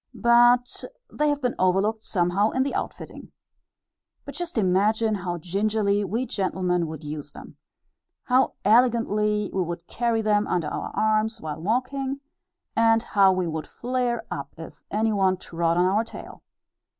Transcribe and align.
But 0.15 0.83
they 1.11 1.29
have 1.29 1.43
been 1.43 1.53
overlooked 1.59 2.01
somehow 2.01 2.49
in 2.49 2.63
the 2.63 2.73
outfitting. 2.73 3.31
But 4.25 4.33
just 4.33 4.57
imagine 4.57 5.13
how 5.13 5.37
gingerly 5.37 6.03
we 6.03 6.25
gentlemen 6.25 6.87
would 6.87 7.03
use 7.03 7.33
them! 7.33 7.57
How 8.23 8.53
elegantly 8.65 9.51
we 9.53 9.61
would 9.61 9.85
carry 9.85 10.23
them 10.23 10.47
under 10.47 10.69
our 10.69 10.89
arms 10.95 11.39
while 11.39 11.61
walking, 11.61 12.19
and 12.75 13.03
how 13.03 13.31
we 13.31 13.45
would 13.47 13.67
flare 13.67 14.25
up 14.31 14.55
if 14.57 14.81
any 14.89 15.13
one 15.13 15.37
trod 15.37 15.77
on 15.77 15.85
our 15.85 16.03
tail! 16.03 16.41